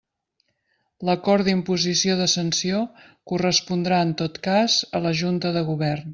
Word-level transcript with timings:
L'acord 1.09 1.45
d'imposició 1.49 2.15
de 2.21 2.27
sanció 2.33 2.81
correspondrà, 3.33 4.01
en 4.07 4.17
tot 4.23 4.43
cas, 4.49 4.81
a 5.01 5.07
la 5.09 5.17
Junta 5.23 5.57
de 5.61 5.67
Govern. 5.71 6.07